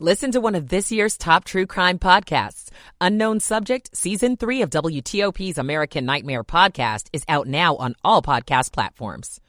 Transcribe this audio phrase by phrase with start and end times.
[0.00, 2.70] Listen to one of this year's top true crime podcasts.
[3.00, 8.72] Unknown Subject, Season 3 of WTOP's American Nightmare podcast is out now on all podcast
[8.72, 9.40] platforms.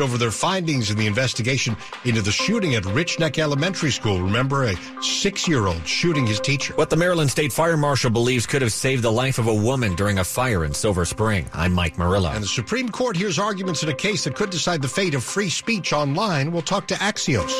[0.00, 4.22] Over their findings in the investigation into the shooting at Rich Neck Elementary School.
[4.22, 6.74] Remember, a six year old shooting his teacher.
[6.76, 9.94] What the Maryland State Fire Marshal believes could have saved the life of a woman
[9.94, 11.50] during a fire in Silver Spring.
[11.52, 12.30] I'm Mike Murillo.
[12.30, 15.22] And the Supreme Court hears arguments in a case that could decide the fate of
[15.22, 16.50] free speech online.
[16.50, 17.52] We'll talk to Axios.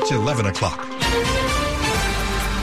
[0.00, 0.91] It's 11 o'clock.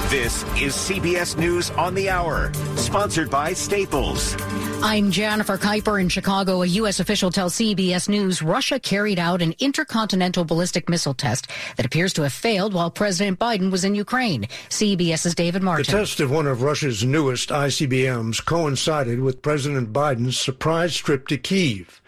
[0.10, 4.36] This is CBS News on the Hour, sponsored by Staples.
[4.82, 6.64] I'm Jennifer Keiper in Chicago.
[6.64, 7.00] A U.S.
[7.00, 11.46] official tells CBS News Russia carried out an intercontinental ballistic missile test
[11.78, 14.48] that appears to have failed while President Biden was in Ukraine.
[14.70, 15.86] CBS's David Martin.
[15.86, 21.38] The test of one of Russia's newest ICBMs coincided with President Biden's surprise trip to
[21.38, 22.02] Kiev.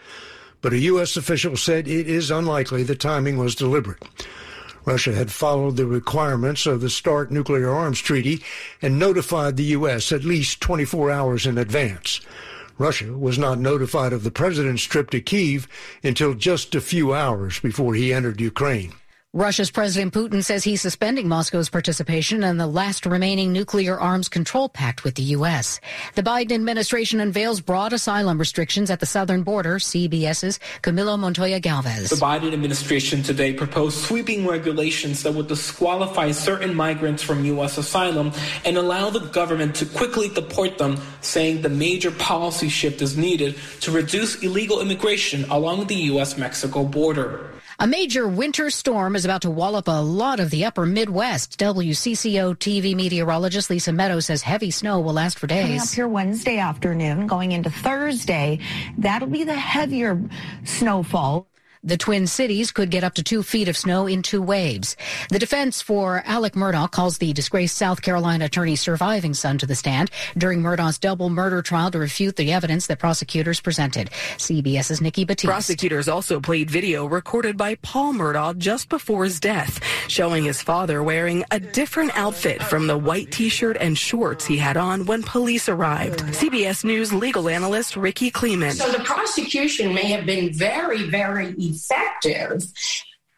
[0.60, 1.16] But a U.S.
[1.16, 4.02] official said it is unlikely the timing was deliberate.
[4.84, 8.42] Russia had followed the requirements of the START nuclear arms treaty
[8.80, 10.10] and notified the U.S.
[10.12, 12.20] at least 24 hours in advance.
[12.78, 15.68] Russia was not notified of the president's trip to Kiev
[16.02, 18.92] until just a few hours before he entered Ukraine.
[19.34, 24.68] Russia's President Putin says he's suspending Moscow's participation in the last remaining nuclear arms control
[24.68, 25.80] pact with the U.S.
[26.16, 29.78] The Biden administration unveils broad asylum restrictions at the southern border.
[29.78, 32.10] CBS's Camilo Montoya Galvez.
[32.10, 37.78] The Biden administration today proposed sweeping regulations that would disqualify certain migrants from U.S.
[37.78, 38.32] asylum
[38.66, 43.56] and allow the government to quickly deport them, saying the major policy shift is needed
[43.80, 46.36] to reduce illegal immigration along the U.S.
[46.36, 47.51] Mexico border.
[47.78, 51.58] A major winter storm is about to wallop a lot of the upper Midwest.
[51.58, 55.62] WCCO TV meteorologist Lisa Meadows says heavy snow will last for days.
[55.64, 58.58] Coming up here Wednesday afternoon, going into Thursday,
[58.98, 60.20] that'll be the heavier
[60.64, 61.46] snowfall.
[61.84, 64.96] The Twin Cities could get up to two feet of snow in two waves.
[65.30, 69.74] The defense for Alec Murdaugh calls the disgraced South Carolina attorney's surviving son to the
[69.74, 74.10] stand during Murdaugh's double murder trial to refute the evidence that prosecutors presented.
[74.36, 75.46] CBS's Nikki Battiste.
[75.46, 81.02] Prosecutors also played video recorded by Paul Murdaugh just before his death, showing his father
[81.02, 85.68] wearing a different outfit from the white t-shirt and shorts he had on when police
[85.68, 86.20] arrived.
[86.20, 88.74] CBS News legal analyst Rikki Klieman.
[88.74, 92.62] So the prosecution may have been very, very effective,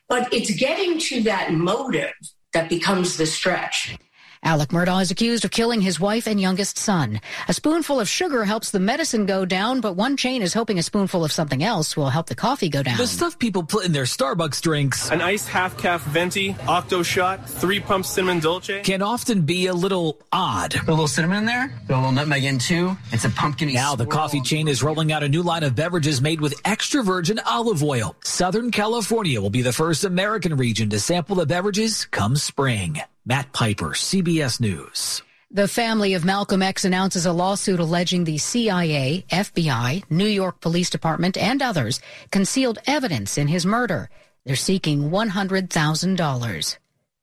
[0.08, 2.12] but it's getting to that motive
[2.52, 3.96] that becomes the stretch.
[4.44, 7.18] Alec Murdaugh is accused of killing his wife and youngest son.
[7.48, 10.82] A spoonful of sugar helps the medicine go down, but one chain is hoping a
[10.82, 12.98] spoonful of something else will help the coffee go down.
[12.98, 15.10] The stuff people put in their Starbucks drinks.
[15.10, 18.82] An iced half caff venti, octo shot, three pump cinnamon dolce.
[18.82, 20.74] Can often be a little odd.
[20.74, 22.94] a little cinnamon in there, a little nutmeg in too.
[23.12, 23.72] It's a pumpkin.
[23.72, 27.02] Now the coffee chain is rolling out a new line of beverages made with extra
[27.02, 28.14] virgin olive oil.
[28.22, 33.00] Southern California will be the first American region to sample the beverages come spring.
[33.26, 35.22] Matt Piper, CBS News.
[35.50, 40.90] The family of Malcolm X announces a lawsuit alleging the CIA, FBI, New York Police
[40.90, 44.10] Department, and others concealed evidence in his murder.
[44.44, 46.78] They're seeking $100,000.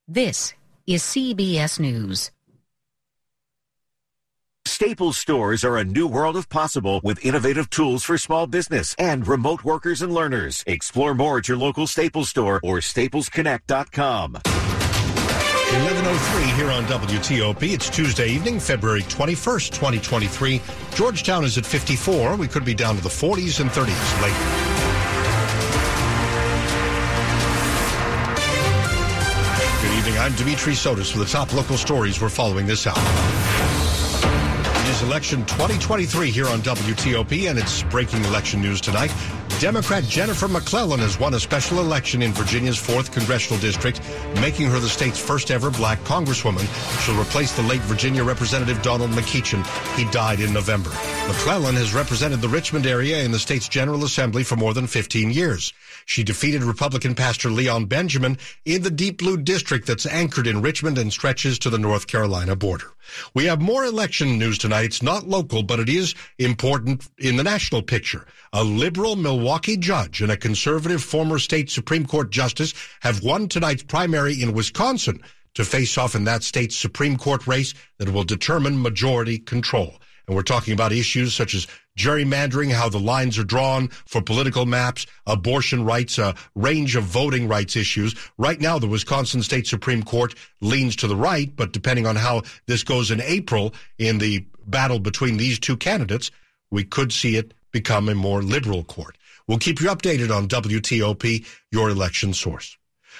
[0.07, 0.53] This
[0.88, 2.31] is CBS News.
[4.66, 9.28] Staples stores are a new world of possible with innovative tools for small business and
[9.28, 10.63] remote workers and learners.
[10.66, 14.38] Explore more at your local Staples store or staplesconnect.com.
[15.71, 17.71] 1103 here on WTOP.
[17.71, 20.61] It's Tuesday evening, February 21st, 2023.
[20.93, 22.35] Georgetown is at 54.
[22.35, 24.35] We could be down to the 40s and 30s later.
[29.81, 30.19] Good evening.
[30.19, 34.50] I'm Dimitri Sotis with the top local stories we're following this hour.
[35.03, 39.12] Election 2023 here on WTOP, and it's breaking election news tonight.
[39.59, 44.00] Democrat Jennifer McClellan has won a special election in Virginia's 4th Congressional District,
[44.36, 46.65] making her the state's first ever black congresswoman.
[47.03, 49.65] She'll replace the late Virginia Representative Donald McEachin.
[49.98, 50.92] He died in November.
[51.27, 55.31] McClellan has represented the Richmond area in the state's General Assembly for more than 15
[55.31, 55.74] years.
[56.06, 60.98] She defeated Republican Pastor Leon Benjamin in the deep blue district that's anchored in Richmond
[60.98, 62.92] and stretches to the North Carolina border.
[63.34, 64.86] We have more election news tonight.
[64.86, 68.25] It's not local, but it is important in the national picture.
[68.54, 73.84] A liberal Milwaukee judge and a conservative former state Supreme Court justice have won tonight's
[73.84, 75.22] primary in Wisconsin
[75.54, 80.00] to face off in that state's Supreme Court race that will determine majority control.
[80.31, 81.68] And we're talking about issues such as
[81.98, 87.50] gerrymandering, how the lines are drawn for political maps, abortion rights, a range of voting
[87.50, 88.16] rights issues.
[88.38, 92.44] Right now, the Wisconsin State Supreme Court leans to the right, but depending on how
[92.66, 96.31] this goes in April in the battle between these two candidates,
[96.69, 99.18] we could see it become a more liberal court.
[99.50, 102.77] We'll keep you updated on WTOP, your election source.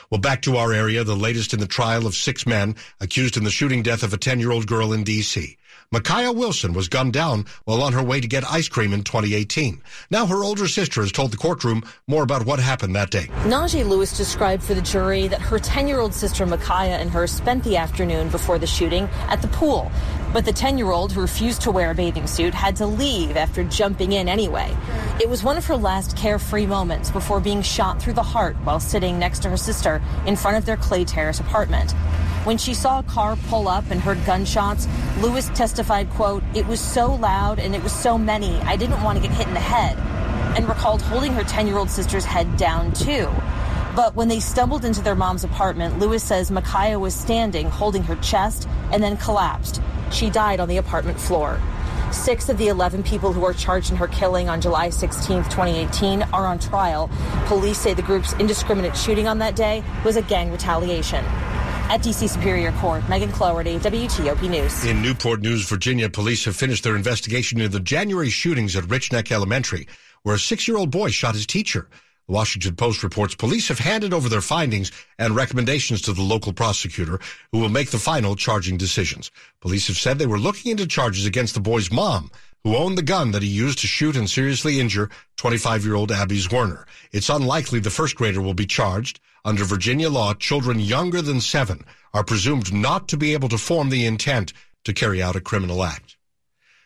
[0.10, 3.44] Well, back to our area, the latest in the trial of six men accused in
[3.44, 5.58] the shooting death of a 10 year old girl in D.C.
[5.94, 9.82] Makiyah Wilson was gunned down while on her way to get ice cream in 2018.
[10.10, 13.28] Now her older sister has told the courtroom more about what happened that day.
[13.44, 17.28] Najee Lewis described for the jury that her 10 year old sister Makiyah and her
[17.28, 19.92] spent the afternoon before the shooting at the pool.
[20.32, 23.36] But the 10 year old who refused to wear a bathing suit had to leave
[23.36, 24.74] after jumping in anyway.
[25.20, 28.80] It was one of her last carefree moments before being shot through the heart while
[28.80, 31.94] sitting next to her sister in front of their Clay Terrace apartment.
[32.44, 34.88] When she saw a car pull up and heard gunshots,
[35.20, 35.81] Lewis testified,
[36.12, 39.36] quote, it was so loud and it was so many, I didn't want to get
[39.36, 39.98] hit in the head,
[40.58, 43.30] and recalled holding her 10 year old sister's head down too.
[43.96, 48.16] But when they stumbled into their mom's apartment, Lewis says Makiyah was standing, holding her
[48.18, 49.82] chest, and then collapsed.
[50.12, 51.60] She died on the apartment floor.
[52.12, 56.24] Six of the 11 people who are charged in her killing on July 16, 2018,
[56.34, 57.10] are on trial.
[57.46, 61.24] Police say the group's indiscriminate shooting on that day was a gang retaliation.
[61.92, 64.86] At DC Superior Court, Megan Cloherty, WTOP News.
[64.86, 69.12] In Newport News, Virginia, police have finished their investigation into the January shootings at Rich
[69.12, 69.90] Neck Elementary,
[70.24, 71.90] where a six-year-old boy shot his teacher.
[72.28, 76.54] The Washington Post reports police have handed over their findings and recommendations to the local
[76.54, 77.20] prosecutor,
[77.52, 79.30] who will make the final charging decisions.
[79.60, 82.32] Police have said they were looking into charges against the boy's mom,
[82.64, 86.86] who owned the gun that he used to shoot and seriously injure 25-year-old Abby's Zwerner.
[87.12, 89.20] It's unlikely the first grader will be charged.
[89.44, 93.90] Under Virginia law, children younger than seven are presumed not to be able to form
[93.90, 94.54] the intent
[94.86, 96.18] to carry out a criminal act.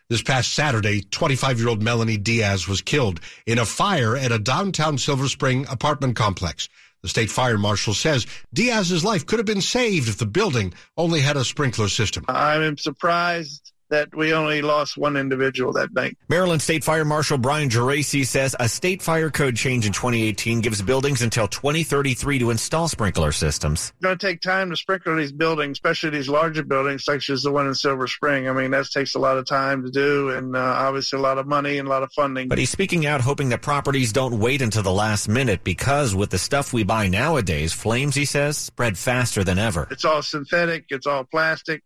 [0.08, 5.28] This past Saturday, 25-year-old Melanie Diaz was killed in a fire at a downtown Silver
[5.28, 6.70] Spring apartment complex.
[7.02, 11.22] The state fire marshal says Diaz's life could have been saved if the building only
[11.22, 12.24] had a sprinkler system.
[12.28, 16.18] I'm surprised that we only lost one individual that night.
[16.28, 20.82] Maryland State Fire Marshal Brian Geraci says a state fire code change in 2018 gives
[20.82, 23.94] buildings until 2033 to install sprinkler systems.
[23.96, 27.44] It's going to take time to sprinkle these buildings, especially these larger buildings, such as
[27.44, 28.50] the one in Silver Spring.
[28.50, 31.38] I mean, that takes a lot of time to do and uh, obviously a lot
[31.38, 32.48] of money and a lot of funding.
[32.48, 36.30] But he's speaking out, hoping that properties don't wait until the last minute because with
[36.30, 39.88] the stuff we buy nowadays, flames, he says, spread faster than ever.
[39.92, 41.84] It's all synthetic, it's all plastic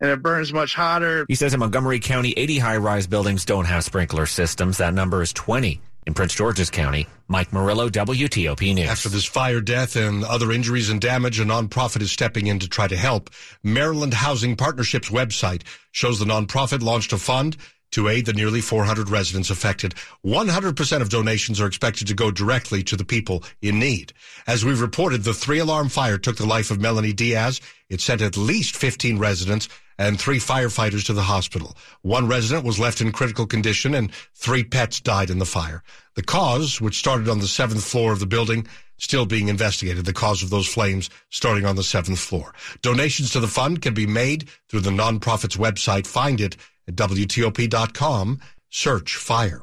[0.00, 1.26] and it burns much hotter.
[1.28, 4.78] He says in Montgomery County, 80 high rise buildings don't have sprinkler systems.
[4.78, 7.06] That number is 20 in Prince George's County.
[7.28, 8.88] Mike Murillo, WTOP News.
[8.88, 12.68] After this fire death and other injuries and damage, a nonprofit is stepping in to
[12.68, 13.30] try to help.
[13.62, 17.56] Maryland Housing Partnership's website shows the nonprofit launched a fund
[17.90, 19.94] to aid the nearly 400 residents affected.
[20.24, 24.12] 100% of donations are expected to go directly to the people in need.
[24.46, 27.60] As we've reported, the three alarm fire took the life of Melanie Diaz.
[27.88, 29.68] It sent at least 15 residents
[29.98, 31.76] and three firefighters to the hospital.
[32.02, 35.82] One resident was left in critical condition and three pets died in the fire.
[36.14, 38.66] The cause, which started on the seventh floor of the building,
[38.98, 40.04] still being investigated.
[40.04, 42.54] The cause of those flames starting on the seventh floor.
[42.82, 46.06] Donations to the fund can be made through the nonprofit's website.
[46.06, 48.40] Find it at WTOP.com.
[48.70, 49.62] Search fire.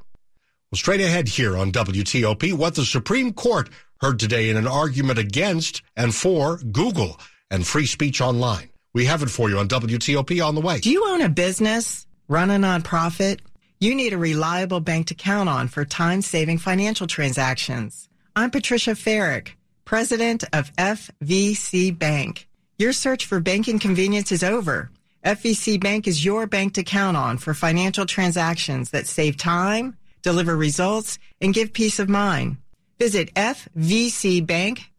[0.71, 3.69] Well, straight ahead here on WTOP, what the Supreme Court
[4.01, 8.69] heard today in an argument against and for Google and free speech online.
[8.95, 10.79] We have it for you on WTOP on the way.
[10.79, 13.41] Do you own a business, run a nonprofit?
[13.81, 18.07] You need a reliable bank to count on for time saving financial transactions.
[18.37, 22.47] I'm Patricia Ferrick, president of FVC Bank.
[22.79, 24.89] Your search for banking convenience is over.
[25.25, 30.55] FVC Bank is your bank to count on for financial transactions that save time, deliver
[30.55, 32.55] results, and give peace of mind.
[32.97, 34.89] Visit fvcbank.com.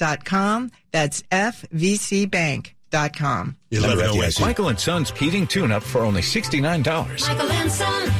[0.92, 1.22] That's
[2.96, 3.56] fvcbank.com.
[4.40, 7.28] Michael and Son's heating tune-up for only $69.
[7.28, 8.12] Michael and Son.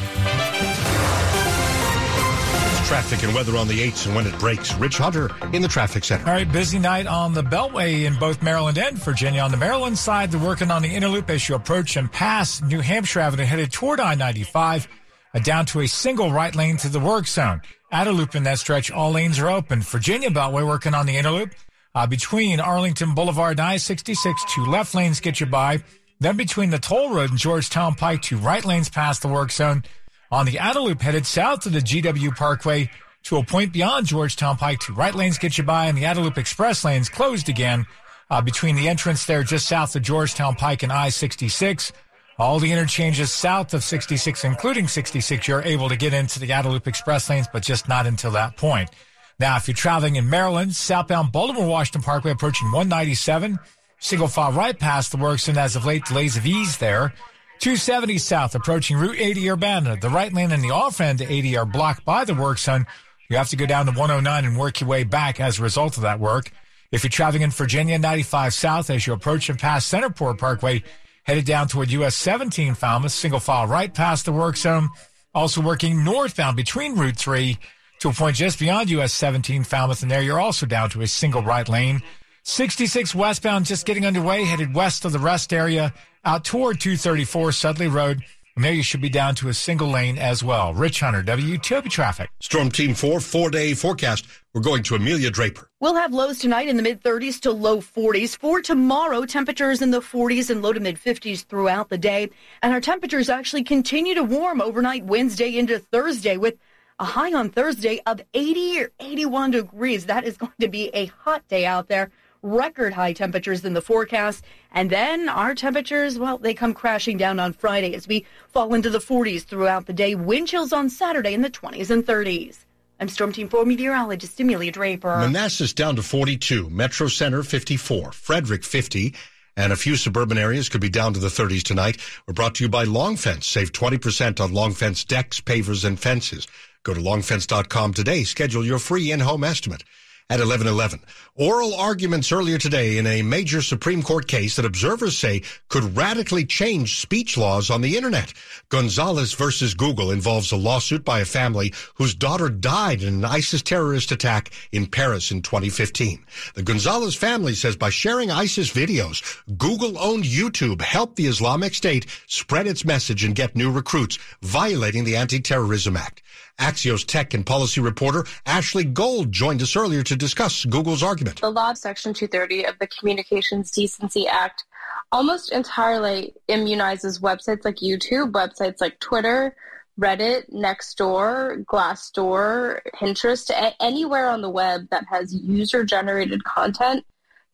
[2.87, 4.73] Traffic and weather on the 8s and when it breaks.
[4.77, 6.25] Rich Hunter in the traffic center.
[6.25, 9.41] All right, busy night on the Beltway in both Maryland and Virginia.
[9.41, 12.63] On the Maryland side, they're working on the inner loop as you approach and pass
[12.63, 14.87] New Hampshire Avenue headed toward I-95,
[15.35, 17.61] uh, down to a single right lane to the work zone.
[17.91, 19.81] At a loop in that stretch, all lanes are open.
[19.83, 21.55] Virginia Beltway working on the inner loop
[21.97, 24.35] uh, between Arlington Boulevard and I-66.
[24.51, 25.83] Two left lanes get you by.
[26.21, 29.83] Then between the toll road and Georgetown Pike, two right lanes past the work zone
[30.31, 32.91] on the outer loop headed south to the GW Parkway
[33.25, 34.81] to a point beyond Georgetown Pike.
[34.81, 37.87] Two right lanes get you by, and the outer loop express lanes closed again
[38.29, 41.93] uh, between the entrance there just south of Georgetown Pike and I 66.
[42.39, 46.79] All the interchanges south of 66, including 66, you're able to get into the Outer
[46.85, 48.91] Express lanes, but just not until that point.
[49.39, 53.59] Now, if you're traveling in Maryland, southbound Baltimore Washington Parkway approaching 197,
[54.01, 57.13] single file right past the works, and as of late, delays have eased there.
[57.61, 59.97] 270 south approaching Route 80 Urbana.
[60.01, 62.87] The right lane and the off end to 80 are blocked by the work zone.
[63.29, 65.97] You have to go down to 109 and work your way back as a result
[65.97, 66.51] of that work.
[66.91, 70.83] If you're traveling in Virginia, 95 south as you approach and pass Centerport Parkway,
[71.25, 74.89] headed down toward US 17 Falmouth, single file right past the work zone.
[75.35, 77.59] Also working northbound between Route 3
[78.07, 81.09] to a point just beyond US 17 Falmouth, and there you're also down to a
[81.09, 82.03] single right lane.
[82.45, 85.93] 66 westbound just getting underway, headed west of the rest area
[86.25, 88.23] out toward 234 Sudley Road.
[88.55, 90.73] And there you should be down to a single lane as well.
[90.73, 92.31] Rich Hunter, WTOP Traffic.
[92.41, 94.25] Storm Team 4, four day forecast.
[94.55, 95.69] We're going to Amelia Draper.
[95.81, 98.39] We'll have lows tonight in the mid 30s to low 40s.
[98.39, 102.31] For tomorrow, temperatures in the 40s and low to mid 50s throughout the day.
[102.63, 106.55] And our temperatures actually continue to warm overnight Wednesday into Thursday with
[106.99, 110.07] a high on Thursday of 80 or 81 degrees.
[110.07, 112.11] That is going to be a hot day out there
[112.43, 114.45] record high temperatures in the forecast.
[114.71, 118.91] And then our temperatures, well, they come crashing down on Friday as we fall into
[118.91, 120.15] the 40s throughout the day.
[120.15, 122.59] Wind chills on Saturday in the 20s and 30s.
[122.99, 125.19] I'm Storm Team 4 meteorologist Amelia Draper.
[125.19, 129.15] Manassas down to 42, Metro Center 54, Frederick 50,
[129.55, 131.99] and a few suburban areas could be down to the 30s tonight.
[132.27, 133.47] We're brought to you by Long Fence.
[133.47, 136.47] Save 20% on Long Fence decks, pavers, and fences.
[136.87, 138.23] Go to longfence.com today.
[138.23, 139.83] Schedule your free in-home estimate
[140.31, 141.01] at 1111.
[141.35, 146.45] Oral arguments earlier today in a major Supreme Court case that observers say could radically
[146.45, 148.33] change speech laws on the internet.
[148.69, 153.63] Gonzalez versus Google involves a lawsuit by a family whose daughter died in an ISIS
[153.63, 156.25] terrorist attack in Paris in 2015.
[156.55, 162.07] The Gonzalez family says by sharing ISIS videos, Google owned YouTube helped the Islamic State
[162.29, 166.23] spread its message and get new recruits, violating the Anti-Terrorism Act.
[166.59, 171.41] Axios tech and policy reporter Ashley Gold joined us earlier to discuss Google's argument.
[171.41, 174.65] The law, Section 230 of the Communications Decency Act,
[175.13, 179.55] almost entirely immunizes websites like YouTube, websites like Twitter,
[180.01, 187.05] Reddit, Nextdoor, Glassdoor, Pinterest, anywhere on the web that has user generated content.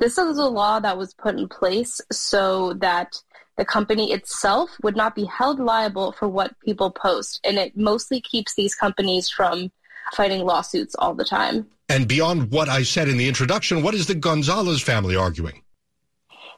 [0.01, 3.15] This is a law that was put in place so that
[3.57, 7.41] the company itself would not be held liable for what people post.
[7.45, 9.71] And it mostly keeps these companies from
[10.15, 11.67] fighting lawsuits all the time.
[11.89, 15.63] And beyond what I said in the introduction, what is the Gonzalez family arguing?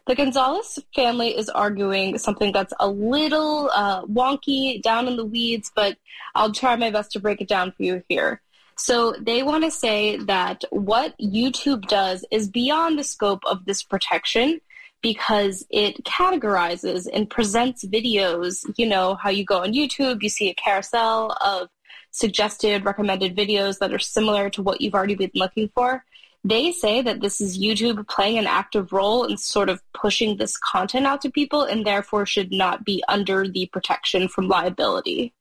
[0.07, 5.73] The Gonzalez family is arguing something that's a little uh, wonky, down in the weeds,
[5.75, 5.97] but
[6.35, 8.43] I'll try my best to break it down for you here.
[8.77, 13.83] So they want to say that what YouTube does is beyond the scope of this
[13.83, 14.61] protection
[15.05, 18.65] because it categorizes and presents videos.
[18.79, 21.69] You know, how you go on YouTube, you see a carousel of
[22.11, 26.03] suggested recommended videos that are similar to what you've already been looking for.
[26.43, 30.57] They say that this is YouTube playing an active role in sort of pushing this
[30.57, 35.35] content out to people and therefore should not be under the protection from liability.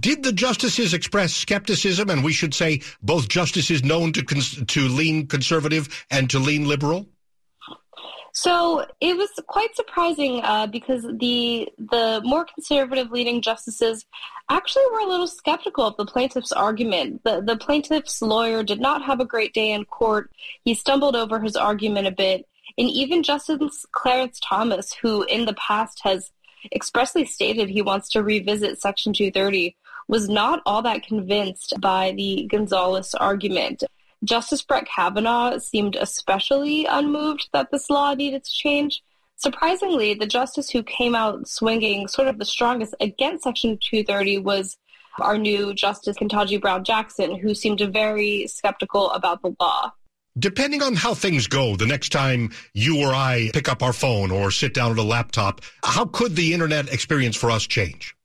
[0.00, 4.88] Did the justices express skepticism, and we should say both justices known to cons- to
[4.88, 7.06] lean conservative and to lean liberal?
[8.36, 14.04] So it was quite surprising uh, because the the more conservative leading justices
[14.50, 17.22] actually were a little skeptical of the plaintiff's argument.
[17.22, 20.32] The the plaintiff's lawyer did not have a great day in court.
[20.64, 22.44] He stumbled over his argument a bit,
[22.76, 26.32] and even Justice Clarence Thomas, who in the past has
[26.74, 29.76] expressly stated he wants to revisit Section 230,
[30.08, 33.84] was not all that convinced by the Gonzalez argument.
[34.24, 39.02] Justice Brett Kavanaugh seemed especially unmoved that this law needed to change.
[39.36, 44.78] Surprisingly, the justice who came out swinging sort of the strongest against Section 230 was
[45.20, 49.92] our new Justice Ketanji Brown Jackson, who seemed very skeptical about the law.
[50.36, 54.32] Depending on how things go, the next time you or I pick up our phone
[54.32, 58.16] or sit down at a laptop, how could the internet experience for us change?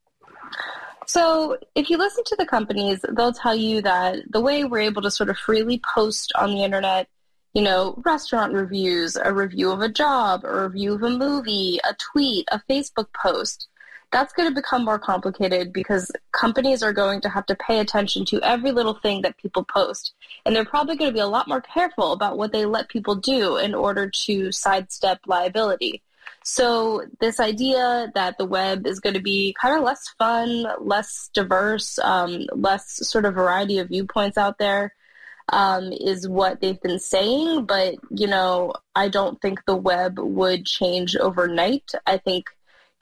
[1.12, 5.02] So, if you listen to the companies, they'll tell you that the way we're able
[5.02, 7.08] to sort of freely post on the internet,
[7.52, 11.96] you know, restaurant reviews, a review of a job, a review of a movie, a
[12.12, 13.66] tweet, a Facebook post,
[14.12, 18.24] that's going to become more complicated because companies are going to have to pay attention
[18.26, 20.14] to every little thing that people post.
[20.46, 23.16] And they're probably going to be a lot more careful about what they let people
[23.16, 26.04] do in order to sidestep liability.
[26.42, 31.30] So this idea that the web is going to be kind of less fun, less
[31.34, 34.94] diverse, um, less sort of variety of viewpoints out there,
[35.52, 37.66] um, is what they've been saying.
[37.66, 41.90] But, you know, I don't think the web would change overnight.
[42.06, 42.46] I think,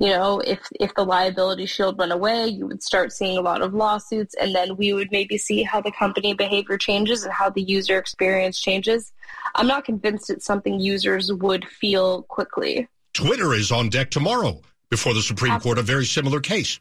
[0.01, 3.63] you know, if, if the liability shield went away, you would start seeing a lot
[3.63, 7.51] of lawsuits, and then we would maybe see how the company behavior changes and how
[7.51, 9.13] the user experience changes.
[9.55, 12.89] I'm not convinced it's something users would feel quickly.
[13.19, 14.61] Twitter is on deck tomorrow
[14.91, 15.81] before the Supreme Absolutely.
[15.81, 16.79] Court, a very similar case.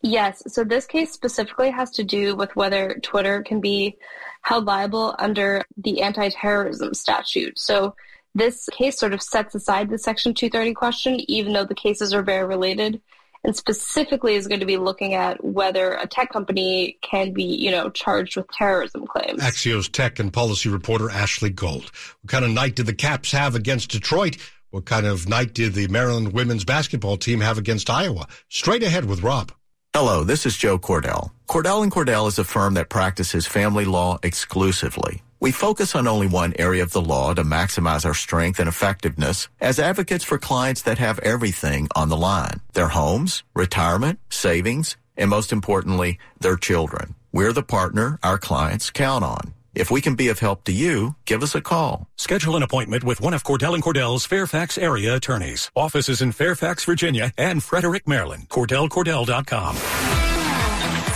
[0.00, 0.42] Yes.
[0.46, 3.98] So this case specifically has to do with whether Twitter can be
[4.40, 7.58] held liable under the anti terrorism statute.
[7.58, 7.94] So
[8.34, 12.22] this case sort of sets aside the Section 230 question, even though the cases are
[12.22, 13.02] very related,
[13.44, 17.70] and specifically is going to be looking at whether a tech company can be, you
[17.70, 19.42] know, charged with terrorism claims.
[19.42, 21.90] Axios tech and policy reporter Ashley Gold.
[22.22, 24.38] What kind of night did the Caps have against Detroit?
[24.70, 28.28] What kind of night did the Maryland women's basketball team have against Iowa?
[28.48, 29.50] Straight ahead with Rob.
[29.92, 31.32] Hello, this is Joe Cordell.
[31.48, 35.22] Cordell and Cordell is a firm that practices family law exclusively.
[35.40, 39.48] We focus on only one area of the law to maximize our strength and effectiveness
[39.60, 42.60] as advocates for clients that have everything on the line.
[42.74, 47.16] Their homes, retirement, savings, and most importantly, their children.
[47.32, 49.52] We're the partner our clients count on.
[49.74, 52.06] If we can be of help to you, give us a call.
[52.16, 55.70] Schedule an appointment with one of Cordell and Cordell's Fairfax area attorneys.
[55.76, 58.48] Offices in Fairfax, Virginia and Frederick, Maryland.
[58.48, 60.29] CordellCordell.com.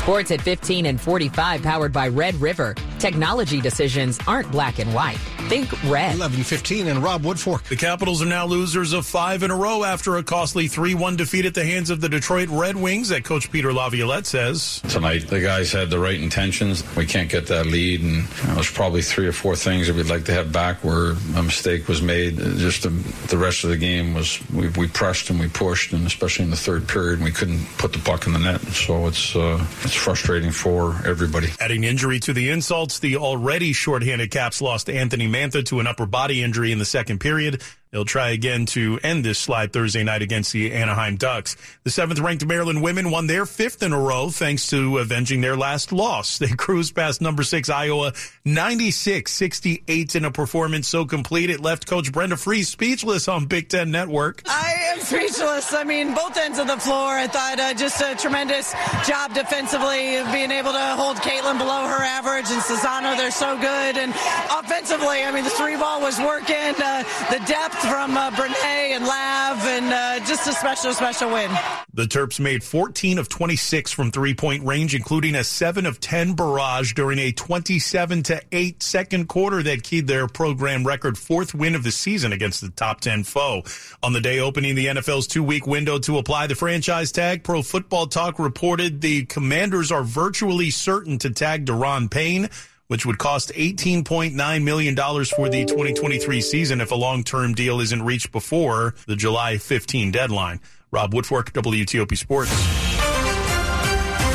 [0.04, 2.75] Sports at 15 and 45 powered by Red River.
[2.99, 5.16] Technology decisions aren't black and white.
[5.49, 6.16] Think red.
[6.16, 7.64] 11-15 and Rob Woodfork.
[7.64, 11.44] The Capitals are now losers of five in a row after a costly 3-1 defeat
[11.44, 14.80] at the hands of the Detroit Red Wings that coach Peter Laviolette says.
[14.88, 16.82] Tonight, the guys had the right intentions.
[16.96, 19.96] We can't get that lead, and you know, there's probably three or four things that
[19.96, 22.38] we'd like to have back where a mistake was made.
[22.38, 22.90] Just the,
[23.28, 26.50] the rest of the game was we, we, pressed and we pushed, and especially in
[26.50, 28.62] the third period, we couldn't put the puck in the net.
[28.62, 31.48] So it's uh, it's frustrating for everybody.
[31.60, 36.06] Adding injury to the insults, the already shorthanded Caps lost Anthony Mantha to an upper
[36.06, 37.62] body injury in the second period.
[37.94, 41.56] They'll try again to end this slide Thursday night against the Anaheim Ducks.
[41.84, 45.57] The seventh ranked Maryland women won their fifth in a row thanks to avenging their
[45.57, 46.38] last loss.
[46.44, 48.11] They cruised past number six Iowa
[48.44, 53.92] 96-68 in a performance so complete it left coach Brenda Frese speechless on Big Ten
[53.92, 54.42] Network.
[54.46, 55.72] I am speechless.
[55.72, 57.14] I mean, both ends of the floor.
[57.14, 58.74] I thought uh, just a tremendous
[59.07, 63.96] job defensively, being able to hold Caitlin below her average and Czinano, they're so good.
[63.96, 64.11] And
[64.50, 66.74] offensively, I mean, the three ball was working.
[66.76, 71.51] Uh, the depth from uh, Brene and Lav, and uh, just a special, special win.
[71.92, 76.35] The Terps made 14 of 26 from three point range, including a 7 of 10
[76.35, 81.75] barrage during a 27 to 8 second quarter that keyed their program record fourth win
[81.75, 83.62] of the season against the top 10 foe.
[84.03, 87.62] On the day opening the NFL's two week window to apply the franchise tag, Pro
[87.62, 92.49] Football Talk reported the commanders are virtually certain to tag Daron Payne
[92.94, 98.30] which would cost $18.9 million for the 2023 season if a long-term deal isn't reached
[98.30, 100.61] before the July 15 deadline.
[100.92, 102.93] Rob Woodfork, WTOP Sports.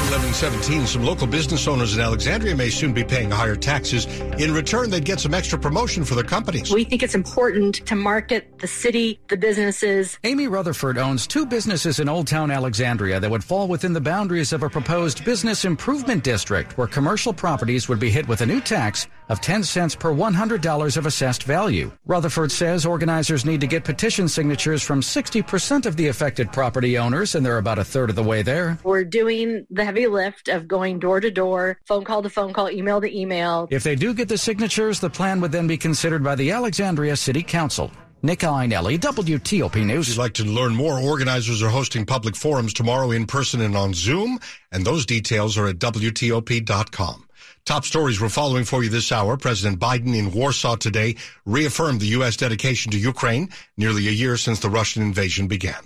[0.10, 4.08] 1117, some local business owners in Alexandria may soon be paying higher taxes.
[4.40, 6.74] In return, they'd get some extra promotion for their companies.
[6.74, 10.18] We think it's important to market the city, the businesses.
[10.24, 14.52] Amy Rutherford owns two businesses in Old Town Alexandria that would fall within the boundaries
[14.52, 18.62] of a proposed business improvement district where commercial properties would be hit with a new
[18.62, 21.92] tax of 10 cents per $100 of assessed value.
[22.06, 27.36] Rutherford says organizers need to get petition signatures from 60% of the affected property owners,
[27.36, 28.78] and they're about a third of the way there.
[28.84, 32.70] We're doing the heavy lift of going door to door, phone call to phone call,
[32.70, 33.68] email to email.
[33.72, 37.16] If they do get the signatures, the plan would then be considered by the Alexandria
[37.16, 37.92] City Council.
[38.22, 40.10] Nick Iannelli, WTOP News.
[40.10, 43.78] If you'd like to learn more, organizers are hosting public forums tomorrow in person and
[43.78, 44.40] on Zoom,
[44.74, 47.29] and those details are at WTOP.com.
[47.70, 49.38] Top stories we're following for you this hour.
[49.38, 52.36] President Biden in Warsaw today reaffirmed the U.S.
[52.36, 55.78] dedication to Ukraine nearly a year since the Russian invasion began.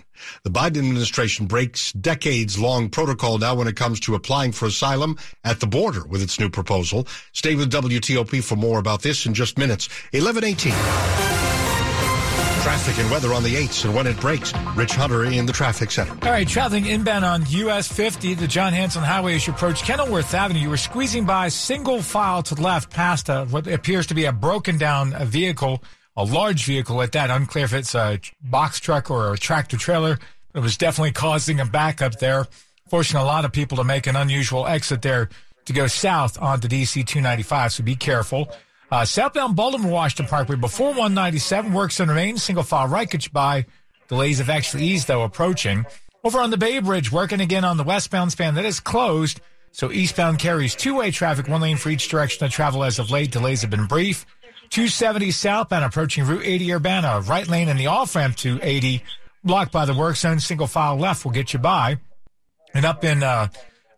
[0.44, 5.18] The Biden administration breaks decades long protocol now when it comes to applying for asylum
[5.44, 7.06] at the border with its new proposal.
[7.34, 9.86] Stay with WTOP for more about this in just minutes.
[10.12, 11.43] 1118.
[12.64, 14.54] Traffic and weather on the 8s and when it breaks.
[14.74, 16.12] Rich Hunter in the traffic center.
[16.22, 20.32] All right, traveling inbound on US 50, the John Hanson Highway as you approach Kenilworth
[20.32, 20.60] Avenue.
[20.60, 24.24] You were squeezing by single file to the left past a, what appears to be
[24.24, 25.84] a broken down uh, vehicle,
[26.16, 27.28] a large vehicle at that.
[27.28, 30.18] Unclear if it's a box truck or a tractor trailer.
[30.54, 32.46] It was definitely causing a backup there,
[32.88, 35.28] forcing a lot of people to make an unusual exit there
[35.66, 37.74] to go south onto DC 295.
[37.74, 38.48] So be careful.
[38.94, 43.26] Uh, southbound Baltimore Washington Parkway before 197 works in the main single file right gets
[43.26, 43.66] by.
[44.06, 45.84] Delays have actually eased though approaching.
[46.22, 49.40] Over on the Bay Bridge, working again on the westbound span that is closed.
[49.72, 53.32] So eastbound carries two-way traffic, one lane for each direction of travel as of late.
[53.32, 54.26] Delays have been brief.
[54.70, 59.02] 270 southbound approaching Route 80 Urbana, right lane in the off ramp to 80,
[59.42, 60.38] blocked by the work zone.
[60.38, 61.98] Single file left will get you by.
[62.72, 63.48] And up in uh,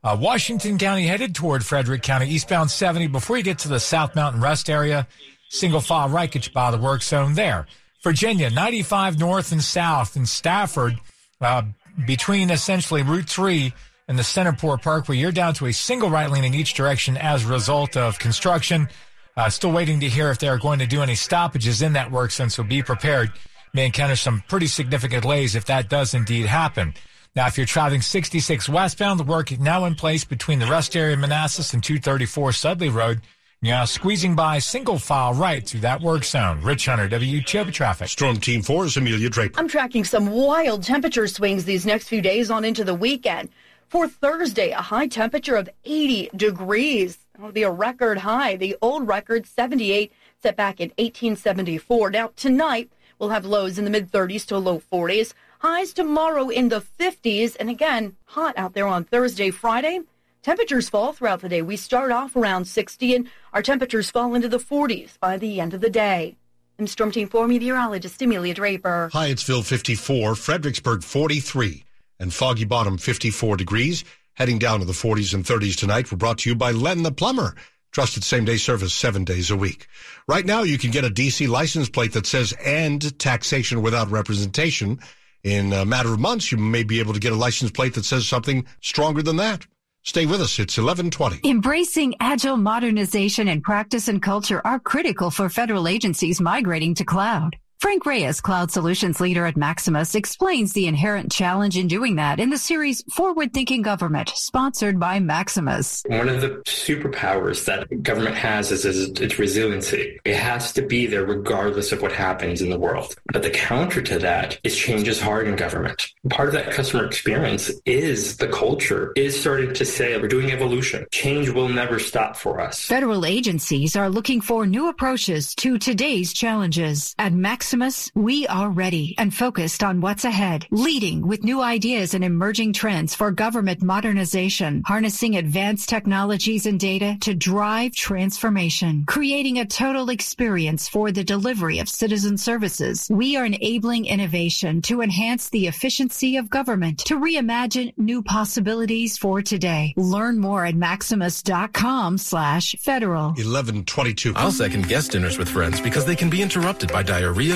[0.06, 4.14] uh, Washington County, headed toward Frederick County, eastbound 70, before you get to the South
[4.14, 5.08] Mountain Rest area,
[5.48, 7.66] single file right by the work zone there.
[8.04, 10.94] Virginia, 95 north and south in Stafford,
[11.40, 11.62] uh,
[12.06, 13.72] between essentially Route 3
[14.06, 17.44] and the Centerport Parkway, you're down to a single right lane in each direction as
[17.44, 18.88] a result of construction.
[19.36, 22.30] Uh, still waiting to hear if they're going to do any stoppages in that work
[22.30, 23.32] zone, so be prepared.
[23.74, 26.94] May encounter some pretty significant delays if that does indeed happen.
[27.36, 30.96] Now, if you're traveling 66 westbound, the work is now in place between the rest
[30.96, 33.20] area of Manassas and 234 Sudley Road.
[33.60, 36.62] You're now squeezing by single file right through that work zone.
[36.62, 38.08] Rich Hunter, WTOP Traffic.
[38.08, 39.60] Storm Team 4 is Amelia Draper.
[39.60, 43.50] I'm tracking some wild temperature swings these next few days on into the weekend.
[43.88, 47.18] For Thursday, a high temperature of 80 degrees.
[47.36, 48.56] Oh, That'll be a record high.
[48.56, 50.10] The old record, 78,
[50.42, 52.12] set back in 1874.
[52.12, 55.34] Now, tonight, we'll have lows in the mid 30s to low 40s.
[55.60, 57.56] Highs tomorrow in the 50s.
[57.58, 60.00] And again, hot out there on Thursday, Friday.
[60.42, 61.62] Temperatures fall throughout the day.
[61.62, 65.74] We start off around 60 and our temperatures fall into the 40s by the end
[65.74, 66.36] of the day.
[66.78, 69.10] I'm Storm Team 4 meteorologist Amelia Draper.
[69.12, 71.84] Hyattsville 54, Fredericksburg 43,
[72.20, 74.04] and Foggy Bottom 54 degrees.
[74.34, 76.12] Heading down to the 40s and 30s tonight.
[76.12, 77.56] We're brought to you by Len the Plumber.
[77.90, 79.88] Trusted same day service seven days a week.
[80.28, 85.00] Right now, you can get a DC license plate that says end taxation without representation.
[85.46, 88.04] In a matter of months, you may be able to get a license plate that
[88.04, 89.64] says something stronger than that.
[90.02, 90.58] Stay with us.
[90.58, 91.48] It's 1120.
[91.48, 97.56] Embracing agile modernization and practice and culture are critical for federal agencies migrating to cloud.
[97.78, 102.48] Frank Reyes, cloud solutions leader at Maximus, explains the inherent challenge in doing that in
[102.48, 106.02] the series Forward Thinking Government, sponsored by Maximus.
[106.06, 110.18] One of the superpowers that government has is, is, its resiliency.
[110.24, 113.14] It has to be there regardless of what happens in the world.
[113.30, 116.06] But the counter to that is change is hard in government.
[116.30, 121.04] Part of that customer experience is the culture is starting to say we're doing evolution.
[121.10, 122.86] Change will never stop for us.
[122.86, 127.14] Federal agencies are looking for new approaches to today's challenges.
[127.18, 132.14] At Maximus, Maximus, we are ready and focused on what's ahead, leading with new ideas
[132.14, 139.58] and emerging trends for government modernization, harnessing advanced technologies and data to drive transformation, creating
[139.58, 143.08] a total experience for the delivery of citizen services.
[143.10, 149.42] We are enabling innovation to enhance the efficiency of government, to reimagine new possibilities for
[149.42, 149.92] today.
[149.96, 153.30] Learn more at maximus.com slash federal.
[153.30, 154.34] 1122.
[154.36, 157.55] I'll second guest dinners with friends because they can be interrupted by diarrhea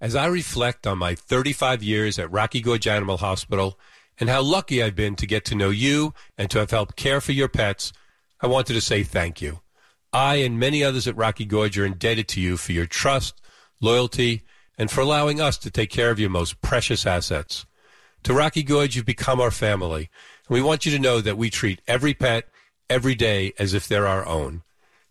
[0.00, 3.78] As I reflect on my 35 years at Rocky Gorge Animal Hospital
[4.18, 7.20] and how lucky I've been to get to know you and to have helped care
[7.20, 7.92] for your pets,
[8.40, 9.60] I wanted to say thank you.
[10.10, 13.42] I and many others at Rocky Gorge are indebted to you for your trust,
[13.78, 14.42] loyalty,
[14.78, 17.66] and for allowing us to take care of your most precious assets.
[18.22, 20.08] To Rocky Gorge, you've become our family,
[20.48, 22.48] and we want you to know that we treat every pet
[22.88, 24.62] every day as if they're our own.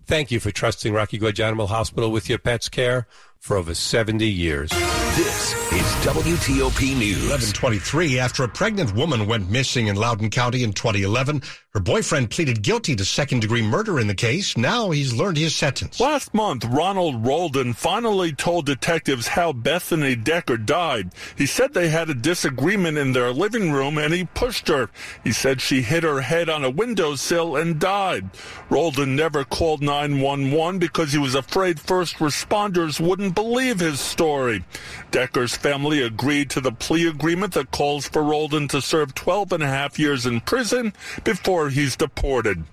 [0.06, 3.06] Thank you for trusting Rocky Gorge Animal Hospital with your pet's care
[3.40, 4.72] for over 70 years.
[5.20, 7.28] This is WTOP News.
[7.28, 8.20] 1123.
[8.20, 11.42] After a pregnant woman went missing in Loudoun County in 2011,
[11.74, 14.56] her boyfriend pleaded guilty to second degree murder in the case.
[14.58, 16.00] Now he's learned his sentence.
[16.00, 21.12] Last month, Ronald Roldan finally told detectives how Bethany Decker died.
[21.38, 24.90] He said they had a disagreement in their living room and he pushed her.
[25.24, 28.30] He said she hit her head on a windowsill and died.
[28.70, 34.64] Roldan never called 911 because he was afraid first responders wouldn't believe his story.
[35.12, 39.64] Decker's family agreed to the plea agreement that calls for Roldan to serve 12 and
[39.64, 40.94] a half years in prison
[41.24, 42.64] before he's deported.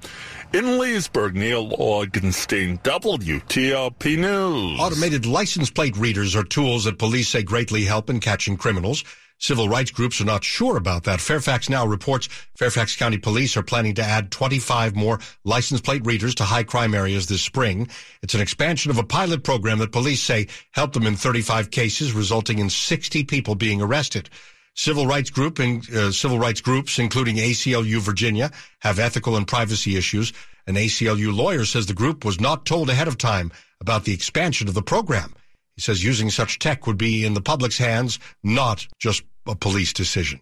[0.53, 4.81] In Leesburg, Neil Augenstein, WTOP News.
[4.81, 9.03] Automated license plate readers are tools that police say greatly help in catching criminals.
[9.38, 11.20] Civil rights groups are not sure about that.
[11.20, 16.35] Fairfax Now reports Fairfax County Police are planning to add 25 more license plate readers
[16.37, 17.88] to high crime areas this spring.
[18.22, 22.12] It's an expansion of a pilot program that police say helped them in 35 cases,
[22.12, 24.31] resulting in 60 people being arrested.
[24.75, 29.96] Civil rights group and uh, civil rights groups, including ACLU Virginia, have ethical and privacy
[29.96, 30.33] issues.
[30.66, 34.66] An ACLU lawyer says the group was not told ahead of time about the expansion
[34.68, 35.35] of the program.
[35.77, 39.93] He says using such tech would be in the public's hands, not just a police
[39.93, 40.41] decision.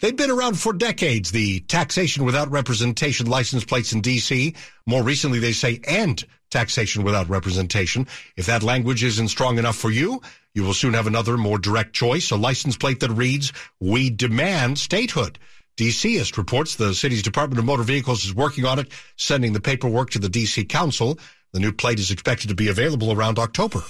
[0.00, 4.54] They've been around for decades, the taxation without representation license plates in D.C.
[4.86, 8.06] More recently, they say end taxation without representation.
[8.36, 10.20] If that language isn't strong enough for you,
[10.54, 14.78] you will soon have another more direct choice, a license plate that reads, we demand
[14.78, 15.38] statehood.
[15.76, 20.10] DCist reports the city's Department of Motor Vehicles is working on it, sending the paperwork
[20.10, 21.18] to the DC Council.
[21.56, 23.82] The new plate is expected to be available around October.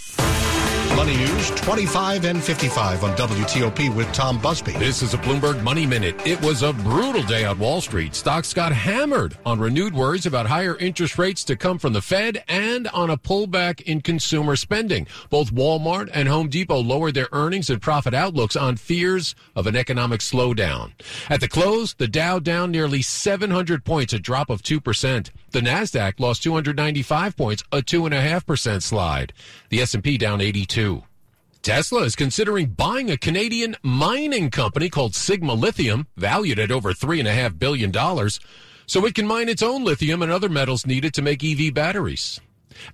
[0.94, 4.72] Money News 25 and 55 on WTOP with Tom Busby.
[4.72, 6.14] This is a Bloomberg Money Minute.
[6.26, 8.14] It was a brutal day on Wall Street.
[8.14, 12.44] Stocks got hammered on renewed worries about higher interest rates to come from the Fed
[12.46, 15.06] and on a pullback in consumer spending.
[15.30, 19.76] Both Walmart and Home Depot lowered their earnings and profit outlooks on fears of an
[19.76, 20.92] economic slowdown.
[21.28, 25.30] At the close, the Dow down nearly 700 points, a drop of 2%.
[25.50, 29.32] The Nasdaq lost 295 points, a 2.5% slide.
[29.70, 30.75] The S&P down 82.
[31.62, 37.58] Tesla is considering buying a Canadian mining company called Sigma Lithium, valued at over $3.5
[37.58, 37.90] billion,
[38.84, 42.42] so it can mine its own lithium and other metals needed to make EV batteries.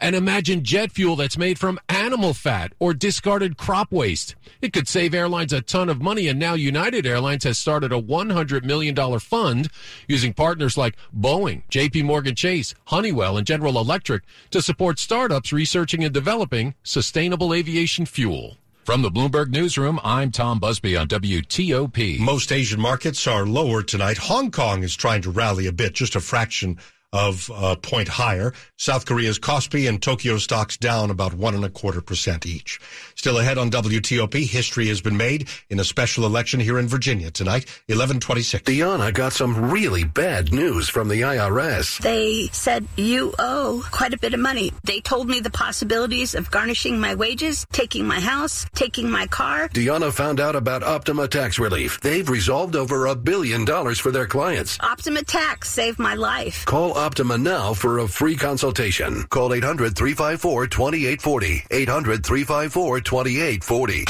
[0.01, 4.35] And imagine jet fuel that's made from animal fat or discarded crop waste.
[4.61, 8.01] It could save airlines a ton of money, and now United Airlines has started a
[8.01, 9.69] $100 million fund
[10.09, 16.05] using partners like Boeing, JP Morgan Chase, Honeywell, and General Electric to support startups researching
[16.05, 18.57] and developing sustainable aviation fuel.
[18.85, 22.19] From the Bloomberg Newsroom, I'm Tom Busby on WTOP.
[22.19, 24.19] Most Asian markets are lower tonight.
[24.19, 26.79] Hong Kong is trying to rally a bit, just a fraction
[27.13, 28.53] of a point higher.
[28.77, 32.81] South Korea's Kospi and Tokyo stocks down about one and a quarter percent each.
[33.15, 37.31] Still ahead on WTOP, history has been made in a special election here in Virginia
[37.31, 38.63] tonight, 1126.
[38.65, 41.99] Deanna got some really bad news from the IRS.
[42.01, 44.73] They said, you owe quite a bit of money.
[44.85, 49.69] They told me the possibilities of garnishing my wages, taking my house, taking my car.
[49.69, 52.01] Deanna found out about Optima Tax Relief.
[52.01, 54.79] They've resolved over a billion dollars for their clients.
[54.81, 56.65] Optima Tax saved my life.
[56.65, 59.25] Call Optima now for a free consultation.
[59.25, 61.65] Call 800 354 2840.
[61.69, 64.05] 800 354 2840.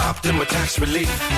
[0.00, 1.20] Optima Tax Relief.